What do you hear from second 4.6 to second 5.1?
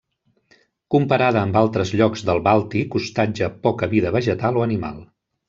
o animal.